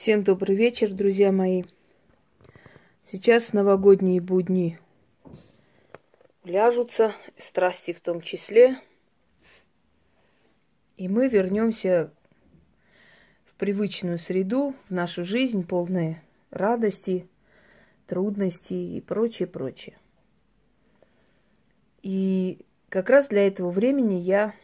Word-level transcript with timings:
Всем 0.00 0.22
добрый 0.22 0.56
вечер, 0.56 0.94
друзья 0.94 1.30
мои. 1.30 1.64
Сейчас 3.04 3.52
новогодние 3.52 4.22
будни 4.22 4.78
ляжутся, 6.42 7.14
страсти 7.36 7.92
в 7.92 8.00
том 8.00 8.22
числе. 8.22 8.78
И 10.96 11.06
мы 11.06 11.28
вернемся 11.28 12.14
в 13.44 13.54
привычную 13.56 14.16
среду, 14.16 14.74
в 14.88 14.90
нашу 14.90 15.22
жизнь, 15.22 15.66
полные 15.66 16.22
радости, 16.48 17.28
трудностей 18.06 18.96
и 18.96 19.02
прочее, 19.02 19.48
прочее. 19.48 19.98
И 22.00 22.64
как 22.88 23.10
раз 23.10 23.28
для 23.28 23.46
этого 23.46 23.68
времени 23.68 24.14
я 24.14 24.54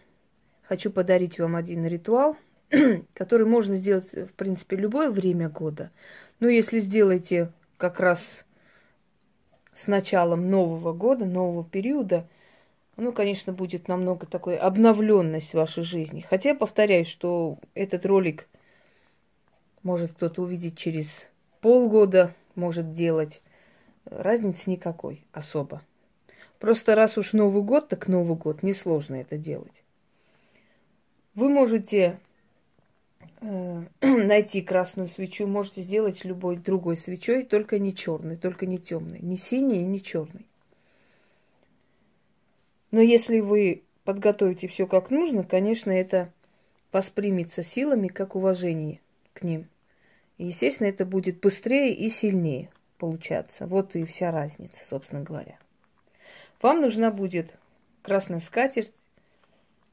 хочу 0.62 0.90
подарить 0.90 1.38
вам 1.38 1.56
один 1.56 1.84
ритуал– 1.84 2.38
который 3.14 3.46
можно 3.46 3.76
сделать, 3.76 4.12
в 4.12 4.32
принципе, 4.34 4.76
любое 4.76 5.10
время 5.10 5.48
года. 5.48 5.90
Но 6.40 6.48
если 6.48 6.80
сделаете 6.80 7.52
как 7.76 8.00
раз 8.00 8.44
с 9.74 9.86
началом 9.86 10.50
нового 10.50 10.92
года, 10.92 11.24
нового 11.24 11.64
периода, 11.64 12.26
ну, 12.96 13.12
конечно, 13.12 13.52
будет 13.52 13.88
намного 13.88 14.26
такой 14.26 14.56
обновленность 14.56 15.54
вашей 15.54 15.82
жизни. 15.82 16.24
Хотя, 16.28 16.54
повторяю, 16.54 17.04
что 17.04 17.58
этот 17.74 18.06
ролик 18.06 18.48
может 19.82 20.12
кто-то 20.12 20.42
увидеть 20.42 20.78
через 20.78 21.08
полгода, 21.60 22.34
может 22.54 22.92
делать. 22.92 23.42
Разницы 24.06 24.70
никакой 24.70 25.24
особо. 25.32 25.82
Просто 26.58 26.94
раз 26.94 27.18
уж 27.18 27.34
Новый 27.34 27.62
год, 27.62 27.88
так 27.88 28.08
Новый 28.08 28.36
год, 28.36 28.62
несложно 28.62 29.16
это 29.16 29.36
делать. 29.36 29.82
Вы 31.34 31.50
можете 31.50 32.18
найти 34.00 34.62
красную 34.62 35.08
свечу, 35.08 35.46
можете 35.46 35.82
сделать 35.82 36.24
любой 36.24 36.56
другой 36.56 36.96
свечой, 36.96 37.44
только 37.44 37.78
не 37.78 37.94
черной, 37.94 38.36
только 38.36 38.66
не 38.66 38.78
темной, 38.78 39.20
не 39.20 39.36
синей 39.36 39.80
и 39.80 39.86
не 39.86 40.02
черной. 40.02 40.46
Но 42.90 43.00
если 43.00 43.40
вы 43.40 43.82
подготовите 44.04 44.68
все 44.68 44.86
как 44.86 45.10
нужно, 45.10 45.42
конечно, 45.44 45.90
это 45.90 46.32
воспримется 46.92 47.62
силами 47.62 48.08
как 48.08 48.36
уважение 48.36 49.00
к 49.34 49.42
ним. 49.42 49.66
И, 50.38 50.46
естественно, 50.46 50.88
это 50.88 51.04
будет 51.04 51.40
быстрее 51.40 51.92
и 51.94 52.08
сильнее 52.08 52.70
получаться. 52.98 53.66
Вот 53.66 53.96
и 53.96 54.04
вся 54.04 54.30
разница, 54.30 54.84
собственно 54.84 55.22
говоря. 55.22 55.58
Вам 56.62 56.80
нужна 56.80 57.10
будет 57.10 57.54
красная 58.02 58.40
скатерть, 58.40 58.92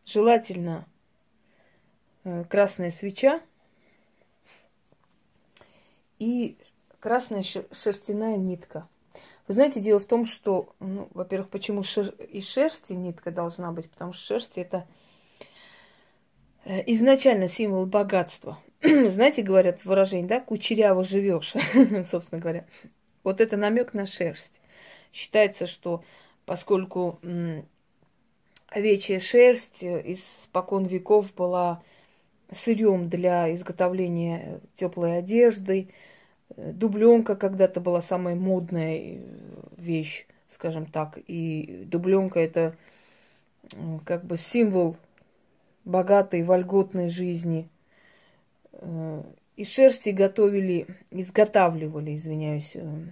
желательно 0.05 0.85
Э, 0.85 0.92
красная 2.49 2.89
свеча 2.89 3.41
и 6.19 6.57
красная 6.99 7.43
шерстяная 7.43 8.37
нитка. 8.37 8.87
Вы 9.47 9.55
знаете, 9.55 9.81
дело 9.81 9.99
в 9.99 10.05
том, 10.05 10.25
что, 10.25 10.73
ну, 10.79 11.09
во-первых, 11.13 11.49
почему 11.49 11.83
шер... 11.83 12.09
из 12.09 12.47
шерсти 12.47 12.93
нитка 12.93 13.29
должна 13.29 13.71
быть, 13.71 13.89
потому 13.89 14.13
что 14.13 14.25
шерсть 14.25 14.57
это 14.57 14.87
э, 16.63 16.81
изначально 16.93 17.49
символ 17.49 17.85
богатства. 17.85 18.57
знаете, 18.81 19.41
говорят 19.41 19.83
выражение, 19.83 20.27
да, 20.27 20.39
кучеряво 20.39 21.03
живешь, 21.03 21.53
собственно 22.09 22.39
говоря. 22.39 22.65
Вот 23.23 23.41
это 23.41 23.57
намек 23.57 23.93
на 23.93 24.05
шерсть. 24.05 24.61
Считается, 25.11 25.67
что 25.67 26.03
поскольку 26.45 27.19
овечья 28.67 29.19
шерсть 29.19 29.83
из 29.83 30.23
спокон 30.43 30.85
веков 30.85 31.33
была 31.33 31.83
сырьем 32.53 33.09
для 33.09 33.53
изготовления 33.53 34.61
теплой 34.77 35.19
одежды. 35.19 35.89
Дубленка 36.55 37.35
когда-то 37.35 37.81
была 37.81 38.01
самая 38.01 38.35
модная 38.35 38.97
э, 38.97 39.17
вещь, 39.77 40.27
скажем 40.49 40.85
так. 40.85 41.17
И 41.27 41.83
дубленка 41.85 42.39
это 42.39 42.75
как 44.05 44.25
бы 44.25 44.37
символ 44.37 44.97
богатой, 45.85 46.43
вольготной 46.43 47.09
жизни. 47.09 47.69
Э, 48.73 49.23
из 49.55 49.71
шерсти 49.71 50.09
готовили, 50.09 50.87
изготавливали, 51.11 52.15
извиняюсь, 52.15 52.71
э, 52.75 53.05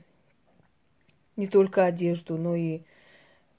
не 1.36 1.48
только 1.48 1.86
одежду, 1.86 2.38
но 2.38 2.56
и 2.56 2.82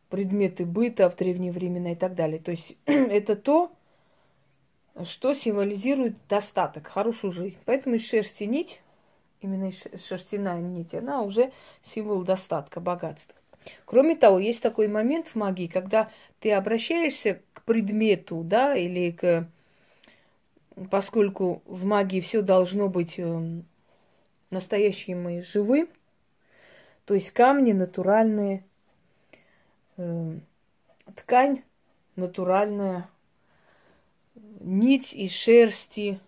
предметы 0.08 0.66
быта 0.66 1.08
в 1.08 1.16
древние 1.16 1.52
времена 1.52 1.92
и 1.92 1.94
так 1.94 2.14
далее. 2.14 2.38
То 2.38 2.50
есть 2.50 2.76
это 2.86 3.36
то, 3.36 3.72
что 5.04 5.34
символизирует 5.34 6.16
достаток, 6.28 6.86
хорошую 6.86 7.32
жизнь. 7.32 7.58
Поэтому 7.64 7.96
из 7.96 8.08
шерсти 8.08 8.44
нить, 8.44 8.82
именно 9.40 9.70
шерстяная 9.72 10.60
нить, 10.60 10.94
она 10.94 11.22
уже 11.22 11.52
символ 11.82 12.22
достатка, 12.22 12.80
богатства. 12.80 13.34
Кроме 13.84 14.16
того, 14.16 14.38
есть 14.38 14.62
такой 14.62 14.88
момент 14.88 15.28
в 15.28 15.34
магии, 15.34 15.66
когда 15.66 16.10
ты 16.40 16.52
обращаешься 16.52 17.40
к 17.52 17.62
предмету, 17.62 18.42
да, 18.42 18.74
или 18.76 19.10
к... 19.10 19.48
Поскольку 20.90 21.62
в 21.66 21.84
магии 21.84 22.20
все 22.20 22.40
должно 22.40 22.88
быть 22.88 23.18
эм, 23.18 23.66
настоящим 24.50 25.28
и 25.28 25.42
живым, 25.42 25.88
то 27.04 27.14
есть 27.14 27.30
камни 27.30 27.72
натуральные, 27.72 28.64
э, 29.98 30.38
ткань 31.14 31.62
натуральная, 32.16 33.08
нить 34.34 35.12
из 35.12 35.32
шерсти 35.32 36.20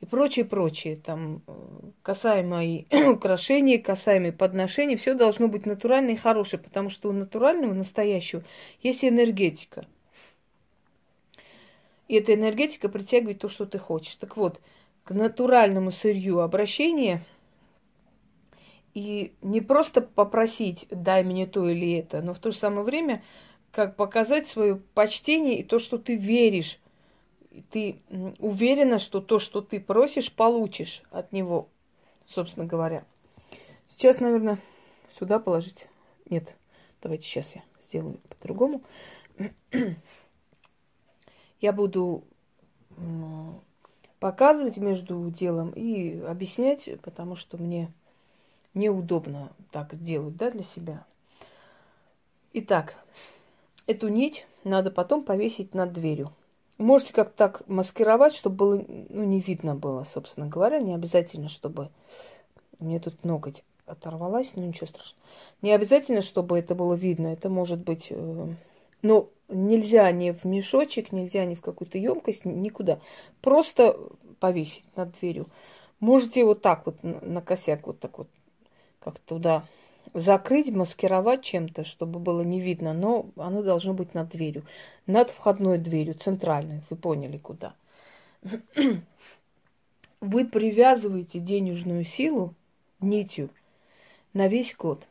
и 0.00 0.06
прочее, 0.06 0.44
прочее. 0.44 0.96
Там 0.96 1.42
э, 1.46 1.52
касаемо 2.02 2.64
и 2.64 2.86
украшений, 3.08 3.78
касаемо 3.78 4.32
подношений, 4.32 4.96
все 4.96 5.14
должно 5.14 5.48
быть 5.48 5.66
натуральное 5.66 6.14
и 6.14 6.16
хорошее, 6.16 6.62
потому 6.62 6.90
что 6.90 7.08
у 7.08 7.12
натурального, 7.12 7.74
настоящего, 7.74 8.42
есть 8.82 9.04
энергетика. 9.04 9.86
И 12.08 12.14
эта 12.14 12.34
энергетика 12.34 12.88
притягивает 12.88 13.38
то, 13.38 13.48
что 13.48 13.66
ты 13.66 13.78
хочешь. 13.78 14.16
Так 14.16 14.36
вот, 14.36 14.60
к 15.04 15.12
натуральному 15.12 15.90
сырью 15.90 16.40
обращение 16.40 17.22
и 18.94 19.32
не 19.42 19.60
просто 19.60 20.00
попросить, 20.00 20.86
дай 20.90 21.22
мне 21.22 21.46
то 21.46 21.68
или 21.68 21.98
это, 21.98 22.22
но 22.22 22.34
в 22.34 22.38
то 22.38 22.50
же 22.50 22.56
самое 22.56 22.82
время 22.82 23.22
как 23.70 23.94
показать 23.94 24.48
свое 24.48 24.76
почтение 24.94 25.60
и 25.60 25.62
то, 25.62 25.78
что 25.78 25.98
ты 25.98 26.16
веришь 26.16 26.80
ты 27.70 28.02
уверена, 28.38 28.98
что 28.98 29.20
то, 29.20 29.38
что 29.38 29.60
ты 29.60 29.80
просишь, 29.80 30.32
получишь 30.32 31.02
от 31.10 31.32
него, 31.32 31.68
собственно 32.26 32.66
говоря. 32.66 33.04
Сейчас, 33.86 34.20
наверное, 34.20 34.58
сюда 35.18 35.38
положить. 35.38 35.88
Нет, 36.28 36.56
давайте 37.02 37.24
сейчас 37.24 37.54
я 37.54 37.62
сделаю 37.82 38.20
по-другому. 38.28 38.82
Я 41.60 41.74
буду 41.74 42.24
показывать 44.18 44.76
между 44.78 45.30
делом 45.30 45.70
и 45.70 46.20
объяснять, 46.20 46.88
потому 47.02 47.36
что 47.36 47.58
мне 47.58 47.92
неудобно 48.74 49.52
так 49.70 49.92
сделать, 49.94 50.36
да, 50.36 50.50
для 50.50 50.62
себя. 50.62 51.04
Итак, 52.52 52.94
эту 53.86 54.08
нить 54.08 54.46
надо 54.64 54.90
потом 54.90 55.24
повесить 55.24 55.74
над 55.74 55.92
дверью. 55.92 56.32
Можете 56.80 57.12
как-то 57.12 57.36
так 57.36 57.68
маскировать, 57.68 58.34
чтобы 58.34 58.56
было, 58.56 58.84
ну, 58.88 59.24
не 59.24 59.38
видно 59.38 59.74
было, 59.74 60.04
собственно 60.04 60.46
говоря. 60.46 60.78
Не 60.80 60.94
обязательно, 60.94 61.50
чтобы... 61.50 61.90
Мне 62.78 62.98
тут 62.98 63.22
ноготь 63.22 63.62
оторвалась, 63.84 64.52
но 64.54 64.64
ничего 64.64 64.86
страшного. 64.86 65.22
Не 65.60 65.72
обязательно, 65.72 66.22
чтобы 66.22 66.58
это 66.58 66.74
было 66.74 66.94
видно. 66.94 67.26
Это 67.28 67.50
может 67.50 67.80
быть... 67.80 68.06
Э, 68.08 68.46
ну, 69.02 69.28
нельзя 69.50 70.10
ни 70.10 70.30
в 70.30 70.44
мешочек, 70.46 71.12
нельзя 71.12 71.44
ни 71.44 71.54
в 71.54 71.60
какую-то 71.60 71.98
емкость, 71.98 72.46
никуда. 72.46 72.98
Просто 73.42 73.98
повесить 74.38 74.86
над 74.96 75.12
дверью. 75.20 75.48
Можете 75.98 76.46
вот 76.46 76.62
так 76.62 76.86
вот 76.86 76.96
на 77.02 77.42
косяк 77.42 77.86
вот 77.86 78.00
так 78.00 78.16
вот 78.16 78.28
как 79.00 79.18
туда 79.18 79.66
закрыть, 80.14 80.70
маскировать 80.70 81.42
чем-то, 81.42 81.84
чтобы 81.84 82.18
было 82.18 82.42
не 82.42 82.60
видно, 82.60 82.92
но 82.92 83.26
оно 83.36 83.62
должно 83.62 83.94
быть 83.94 84.14
над 84.14 84.30
дверью. 84.30 84.64
Над 85.06 85.30
входной 85.30 85.78
дверью, 85.78 86.14
центральной. 86.14 86.82
Вы 86.90 86.96
поняли, 86.96 87.38
куда. 87.38 87.74
Вы 90.20 90.44
привязываете 90.44 91.38
денежную 91.38 92.04
силу 92.04 92.54
нитью 93.00 93.50
на 94.32 94.48
весь 94.48 94.74
год. 94.76 95.06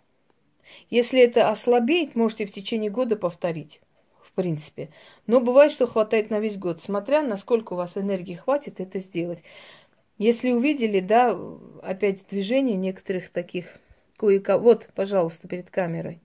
Если 0.90 1.20
это 1.20 1.50
ослабеет, 1.50 2.16
можете 2.16 2.46
в 2.46 2.52
течение 2.52 2.92
года 2.92 3.16
повторить, 3.16 3.82
в 4.22 4.32
принципе. 4.34 4.90
Но 5.26 5.40
бывает, 5.40 5.72
что 5.72 5.88
хватает 5.88 6.30
на 6.30 6.40
весь 6.40 6.58
год, 6.58 6.82
смотря 6.82 7.24
насколько 7.24 7.74
у 7.74 7.78
вас 7.78 7.98
энергии 7.98 8.36
хватит 8.36 8.80
это 8.80 9.00
сделать. 9.00 9.42
Если 10.18 10.52
увидели, 10.52 11.00
да, 11.00 11.38
опять 11.82 12.28
движение 12.28 12.76
некоторых 12.76 13.30
таких 13.30 13.80
кое-кого. 14.20 14.64
Вот, 14.64 14.90
пожалуйста, 14.94 15.48
перед 15.48 15.72
камерой. 15.72 16.20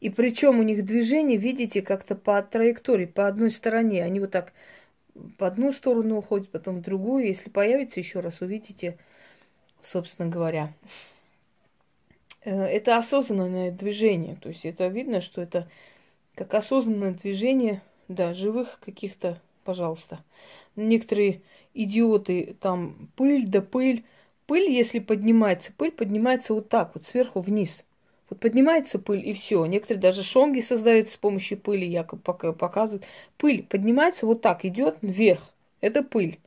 И 0.00 0.10
причем 0.10 0.58
у 0.58 0.62
них 0.62 0.84
движение, 0.84 1.38
видите, 1.38 1.82
как-то 1.82 2.14
по 2.14 2.42
траектории, 2.42 3.06
по 3.06 3.26
одной 3.26 3.50
стороне. 3.50 4.02
Они 4.02 4.18
вот 4.18 4.30
так 4.30 4.52
по 5.38 5.46
одну 5.46 5.72
сторону 5.72 6.18
уходит, 6.18 6.50
потом 6.50 6.78
в 6.78 6.82
другую. 6.82 7.26
Если 7.26 7.50
появится 7.50 8.00
еще 8.00 8.20
раз, 8.20 8.40
увидите, 8.40 8.98
собственно 9.82 10.28
говоря. 10.28 10.72
Э, 12.44 12.64
это 12.64 12.96
осознанное 12.96 13.70
движение. 13.70 14.36
То 14.36 14.48
есть 14.48 14.64
это 14.64 14.86
видно, 14.88 15.20
что 15.20 15.40
это 15.40 15.68
как 16.34 16.52
осознанное 16.54 17.12
движение, 17.12 17.82
да, 18.08 18.34
живых 18.34 18.80
каких-то, 18.80 19.40
пожалуйста. 19.64 20.22
Некоторые 20.76 21.42
идиоты, 21.74 22.56
там 22.60 23.08
пыль 23.16 23.46
да 23.46 23.60
пыль. 23.60 24.04
Пыль, 24.46 24.70
если 24.70 24.98
поднимается, 24.98 25.72
пыль 25.72 25.90
поднимается 25.90 26.54
вот 26.54 26.68
так, 26.68 26.94
вот 26.94 27.04
сверху 27.04 27.40
вниз. 27.40 27.84
Вот 28.28 28.40
поднимается 28.40 28.98
пыль, 28.98 29.26
и 29.26 29.32
все. 29.32 29.64
Некоторые 29.66 30.00
даже 30.00 30.22
шонги 30.22 30.60
создают 30.60 31.10
с 31.10 31.16
помощью 31.16 31.58
пыли, 31.58 31.86
якобы 31.86 32.22
показывают. 32.52 33.04
Пыль 33.36 33.62
поднимается 33.62 34.26
вот 34.26 34.42
так, 34.42 34.64
идет 34.64 34.96
вверх. 35.02 35.42
Это 35.80 36.02
пыль. 36.02 36.38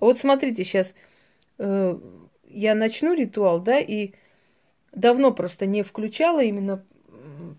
А 0.00 0.06
вот 0.06 0.18
смотрите, 0.18 0.64
сейчас 0.64 0.94
э, 1.58 1.98
я 2.48 2.74
начну 2.74 3.14
ритуал, 3.14 3.60
да, 3.60 3.78
и 3.78 4.12
давно 4.92 5.32
просто 5.32 5.66
не 5.66 5.82
включала 5.82 6.42
именно 6.42 6.84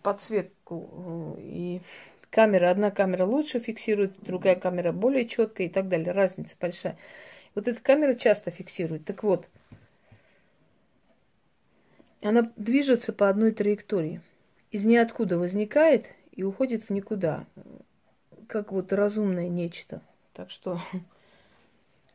подсветку. 0.03 1.37
И 1.39 1.81
камера, 2.29 2.71
одна 2.71 2.91
камера 2.91 3.25
лучше 3.25 3.59
фиксирует, 3.59 4.13
другая 4.21 4.55
камера 4.55 4.91
более 4.91 5.25
четкая 5.25 5.67
и 5.67 5.69
так 5.69 5.87
далее. 5.87 6.11
Разница 6.11 6.55
большая. 6.59 6.97
Вот 7.55 7.67
эта 7.67 7.81
камера 7.81 8.15
часто 8.15 8.51
фиксирует. 8.51 9.05
Так 9.05 9.23
вот, 9.23 9.47
она 12.21 12.51
движется 12.55 13.13
по 13.13 13.29
одной 13.29 13.51
траектории. 13.51 14.21
Из 14.71 14.85
ниоткуда 14.85 15.37
возникает 15.37 16.07
и 16.31 16.43
уходит 16.43 16.83
в 16.83 16.89
никуда. 16.91 17.45
Как 18.47 18.71
вот 18.71 18.93
разумное 18.93 19.49
нечто. 19.49 20.01
Так 20.33 20.49
что 20.51 20.81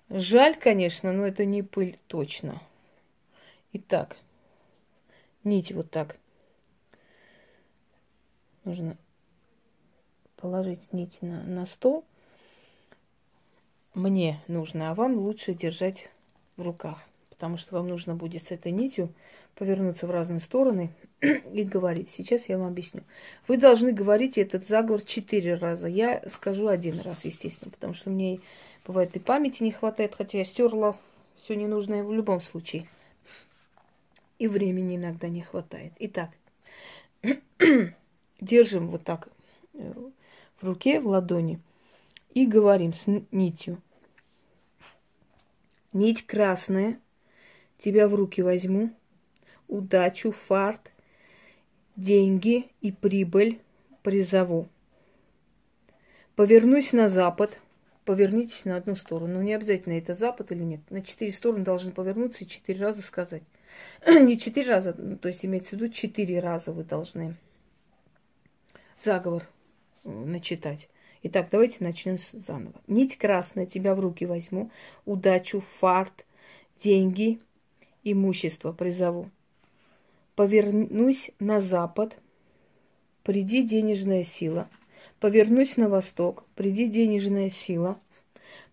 жаль, 0.08 0.56
конечно, 0.56 1.12
но 1.12 1.26
это 1.26 1.44
не 1.44 1.62
пыль 1.62 1.98
точно. 2.06 2.62
Итак, 3.72 4.16
нить 5.44 5.72
вот 5.72 5.90
так. 5.90 6.16
Нужно 8.64 8.96
положить 10.36 10.92
нить 10.92 11.20
на, 11.20 11.42
на 11.42 11.66
стол. 11.66 12.04
Мне 13.94 14.42
нужно, 14.46 14.90
а 14.90 14.94
вам 14.94 15.16
лучше 15.16 15.54
держать 15.54 16.10
в 16.56 16.62
руках, 16.62 17.00
потому 17.36 17.58
что 17.58 17.74
вам 17.74 17.88
нужно 17.88 18.14
будет 18.14 18.44
с 18.44 18.50
этой 18.50 18.72
нитью 18.72 19.12
повернуться 19.56 20.06
в 20.06 20.10
разные 20.10 20.40
стороны 20.40 20.90
и 21.20 21.64
говорить. 21.64 22.10
Сейчас 22.10 22.48
я 22.48 22.56
вам 22.56 22.68
объясню. 22.68 23.02
Вы 23.46 23.58
должны 23.58 23.92
говорить 23.92 24.38
этот 24.38 24.66
заговор 24.66 25.02
четыре 25.02 25.54
раза. 25.54 25.86
Я 25.86 26.22
скажу 26.30 26.66
один 26.66 27.00
раз, 27.00 27.24
естественно, 27.26 27.70
потому 27.70 27.92
что 27.92 28.08
мне 28.08 28.40
бывает 28.86 29.14
и 29.16 29.18
памяти 29.18 29.62
не 29.62 29.70
хватает, 29.70 30.14
хотя 30.14 30.38
я 30.38 30.44
стерла 30.46 30.96
все 31.36 31.54
ненужное 31.56 32.02
в 32.02 32.12
любом 32.12 32.40
случае. 32.40 32.88
И 34.38 34.48
времени 34.48 34.96
иногда 34.96 35.28
не 35.28 35.42
хватает. 35.42 35.92
Итак, 35.98 36.30
держим 38.40 38.88
вот 38.88 39.04
так 39.04 39.28
э, 39.74 39.92
в 40.60 40.66
руке, 40.66 41.00
в 41.00 41.06
ладони, 41.06 41.60
и 42.32 42.46
говорим 42.46 42.94
с 42.94 43.06
нитью. 43.30 43.80
Нить 45.92 46.26
красная, 46.26 47.00
тебя 47.78 48.08
в 48.08 48.14
руки 48.14 48.42
возьму, 48.42 48.90
удачу, 49.68 50.32
фарт, 50.32 50.90
деньги 51.96 52.66
и 52.80 52.92
прибыль 52.92 53.60
призову. 54.02 54.68
Повернусь 56.34 56.92
на 56.92 57.08
запад, 57.08 57.58
повернитесь 58.04 58.64
на 58.64 58.76
одну 58.76 58.94
сторону. 58.94 59.34
Ну, 59.34 59.42
не 59.42 59.54
обязательно 59.54 59.94
это 59.94 60.14
запад 60.14 60.52
или 60.52 60.62
нет. 60.62 60.80
На 60.90 61.02
четыре 61.02 61.32
стороны 61.32 61.64
должны 61.64 61.92
повернуться 61.92 62.44
и 62.44 62.48
четыре 62.48 62.80
раза 62.80 63.02
сказать. 63.02 63.42
не 64.06 64.38
четыре 64.38 64.70
раза, 64.70 64.94
ну, 64.96 65.16
то 65.16 65.28
есть 65.28 65.44
имеется 65.44 65.70
в 65.70 65.72
виду 65.74 65.88
четыре 65.88 66.40
раза 66.40 66.72
вы 66.72 66.84
должны 66.84 67.36
заговор 69.02 69.46
э, 70.04 70.10
начитать. 70.10 70.88
Итак, 71.22 71.48
давайте 71.50 71.78
начнем 71.80 72.18
заново. 72.32 72.80
Нить 72.86 73.18
красная, 73.18 73.66
тебя 73.66 73.94
в 73.94 74.00
руки 74.00 74.26
возьму, 74.26 74.70
удачу, 75.04 75.62
фарт, 75.80 76.24
деньги, 76.82 77.40
имущество 78.12 78.72
призову. 78.72 79.30
Повернусь 80.36 81.30
на 81.40 81.60
запад, 81.60 82.16
приди 83.22 83.62
денежная 83.62 84.22
сила. 84.22 84.68
Повернусь 85.18 85.76
на 85.76 85.88
восток, 85.88 86.44
приди 86.54 86.86
денежная 86.86 87.50
сила. 87.50 87.98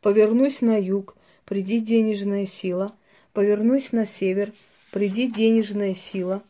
Повернусь 0.02 0.62
на 0.62 0.78
юг, 0.80 1.16
приди 1.46 1.80
денежная 1.80 2.46
сила. 2.46 2.96
Повернусь 3.34 3.92
на 3.92 4.06
север, 4.06 4.54
приди 4.92 5.28
денежная 5.28 5.94
сила. 5.94 6.44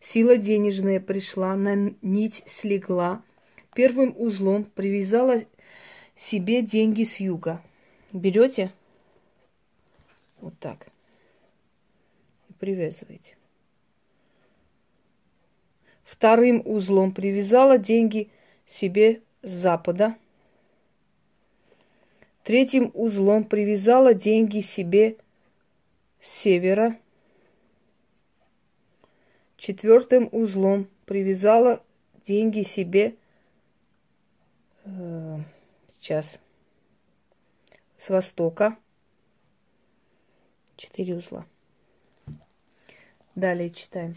Сила 0.00 0.36
денежная 0.36 1.00
пришла, 1.00 1.56
на 1.56 1.94
нить 2.02 2.42
слегла, 2.46 3.22
первым 3.74 4.14
узлом 4.16 4.64
привязала 4.64 5.42
себе 6.14 6.62
деньги 6.62 7.04
с 7.04 7.18
юга. 7.18 7.62
Берете 8.12 8.70
вот 10.44 10.58
так 10.58 10.86
и 12.50 12.52
привязываете. 12.52 13.36
Вторым 16.04 16.62
узлом 16.66 17.12
привязала 17.12 17.78
деньги 17.78 18.30
себе 18.66 19.22
с 19.42 19.50
запада. 19.50 20.16
Третьим 22.42 22.90
узлом 22.92 23.44
привязала 23.44 24.12
деньги 24.12 24.60
себе 24.60 25.16
с 26.20 26.28
севера. 26.28 26.98
Четвертым 29.56 30.28
узлом 30.30 30.90
привязала 31.06 31.82
деньги 32.26 32.62
себе 32.62 33.16
э, 34.84 35.38
сейчас 35.98 36.38
с 37.98 38.10
востока. 38.10 38.76
Четыре 40.76 41.16
узла. 41.16 41.46
Далее 43.34 43.70
читаем. 43.70 44.16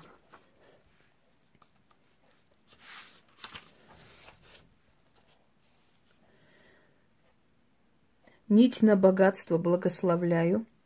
Нить 8.48 8.82
на 8.82 8.96
богатство 8.96 9.58
благословляю– 9.58 10.66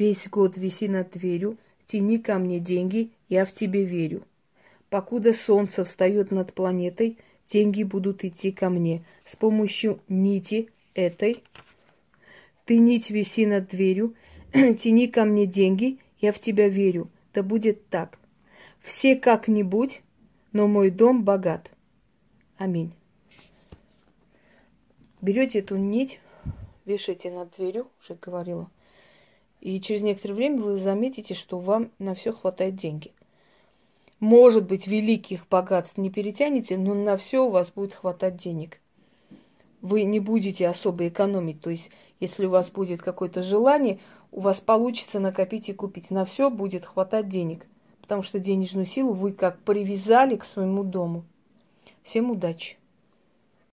Весь 0.00 0.30
год 0.30 0.56
виси 0.56 0.88
над 0.88 1.10
дверью, 1.10 1.58
тяни 1.86 2.16
ко 2.16 2.38
мне 2.38 2.58
деньги, 2.58 3.10
я 3.28 3.44
в 3.44 3.52
тебе 3.52 3.84
верю. 3.84 4.22
Покуда 4.88 5.34
солнце 5.34 5.84
встает 5.84 6.30
над 6.30 6.54
планетой, 6.54 7.18
деньги 7.52 7.82
будут 7.82 8.24
идти 8.24 8.50
ко 8.50 8.70
мне. 8.70 9.04
С 9.26 9.36
помощью 9.36 10.00
нити 10.08 10.70
этой 10.94 11.42
ты 12.64 12.78
нить 12.78 13.10
виси 13.10 13.44
над 13.44 13.68
дверью, 13.68 14.14
тяни 14.78 15.08
ко 15.08 15.24
мне 15.24 15.46
деньги, 15.46 15.98
я 16.18 16.32
в 16.32 16.38
тебя 16.38 16.68
верю. 16.68 17.08
Да 17.32 17.42
будет 17.42 17.88
так. 17.88 18.18
Все 18.80 19.16
как-нибудь, 19.16 20.02
но 20.52 20.66
мой 20.66 20.90
дом 20.90 21.22
богат. 21.24 21.70
Аминь. 22.56 22.92
Берете 25.20 25.58
эту 25.58 25.76
нить, 25.76 26.18
вешайте 26.86 27.30
над 27.30 27.50
дверью, 27.56 27.88
уже 28.00 28.18
говорила, 28.20 28.70
и 29.60 29.80
через 29.80 30.00
некоторое 30.00 30.34
время 30.34 30.62
вы 30.62 30.76
заметите, 30.76 31.34
что 31.34 31.58
вам 31.58 31.90
на 31.98 32.14
все 32.14 32.32
хватает 32.32 32.76
деньги. 32.76 33.12
Может 34.18 34.66
быть, 34.66 34.86
великих 34.86 35.46
богатств 35.48 35.98
не 35.98 36.10
перетянете, 36.10 36.76
но 36.76 36.94
на 36.94 37.16
все 37.16 37.46
у 37.46 37.50
вас 37.50 37.70
будет 37.70 37.94
хватать 37.94 38.36
денег. 38.36 38.78
Вы 39.82 40.02
не 40.02 40.20
будете 40.20 40.68
особо 40.68 41.08
экономить. 41.08 41.60
То 41.60 41.70
есть, 41.70 41.90
если 42.18 42.44
у 42.44 42.50
вас 42.50 42.70
будет 42.70 43.00
какое-то 43.00 43.42
желание, 43.42 43.98
у 44.32 44.40
вас 44.40 44.60
получится 44.60 45.20
накопить 45.20 45.68
и 45.68 45.72
купить. 45.72 46.10
На 46.10 46.24
все 46.24 46.50
будет 46.50 46.84
хватать 46.84 47.28
денег. 47.28 47.66
Потому 48.00 48.22
что 48.22 48.38
денежную 48.38 48.86
силу 48.86 49.12
вы 49.12 49.32
как 49.32 49.60
привязали 49.60 50.36
к 50.36 50.44
своему 50.44 50.82
дому. 50.82 51.24
Всем 52.02 52.30
удачи! 52.30 52.79